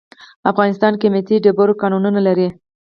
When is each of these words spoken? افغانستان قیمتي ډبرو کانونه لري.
افغانستان 0.51 0.93
قیمتي 1.01 1.35
ډبرو 1.45 1.73
کانونه 1.81 2.19
لري. 2.27 2.47